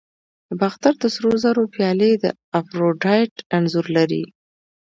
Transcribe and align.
د 0.47 0.49
باختر 0.61 0.93
د 0.99 1.03
سرو 1.15 1.31
زرو 1.43 1.63
پیالې 1.75 2.11
د 2.23 2.25
افروډایټ 2.59 3.33
انځور 3.57 3.85
لري 3.97 4.23